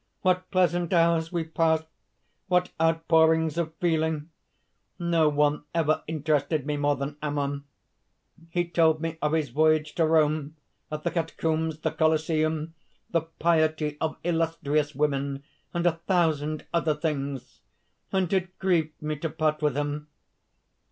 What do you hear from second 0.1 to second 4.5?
What pleasant hours we passed! what out pourings of feeling!